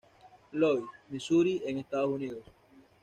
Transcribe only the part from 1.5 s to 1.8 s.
en